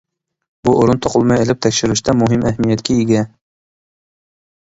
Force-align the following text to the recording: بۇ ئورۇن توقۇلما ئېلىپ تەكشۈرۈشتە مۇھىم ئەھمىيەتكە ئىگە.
بۇ 0.67 0.71
ئورۇن 0.77 1.01
توقۇلما 1.05 1.37
ئېلىپ 1.41 1.59
تەكشۈرۈشتە 1.65 2.15
مۇھىم 2.21 2.47
ئەھمىيەتكە 2.53 2.97
ئىگە. 2.97 3.21